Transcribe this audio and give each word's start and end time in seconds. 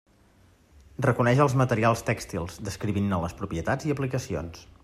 Reconeix 1.07 1.43
els 1.45 1.55
materials 1.63 2.03
tèxtils, 2.09 2.59
descrivint-ne 2.71 3.23
les 3.27 3.39
propietats 3.43 3.91
i 3.91 3.99
aplicacions. 3.99 4.69